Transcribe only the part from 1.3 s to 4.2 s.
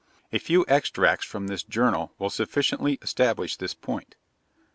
this Journal will sufficiently establish this point.